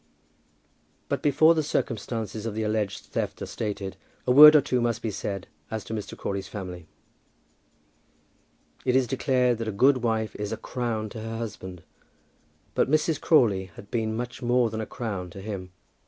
[1.09, 5.03] But before the circumstances of the alleged theft are stated, a word or two must
[5.03, 6.17] be said as to Mr.
[6.17, 6.87] Crawley's family.
[8.83, 11.83] It is declared that a good wife is a crown to her husband,
[12.73, 13.21] but Mrs.
[13.21, 15.71] Crawley had been much more than a crown to him.